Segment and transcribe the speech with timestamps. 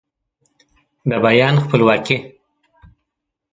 [1.09, 2.17] د بیان خپلواکي